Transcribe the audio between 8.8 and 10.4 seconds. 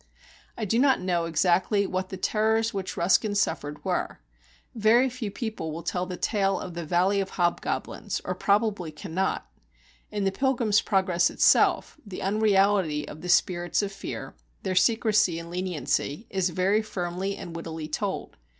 cannot! In the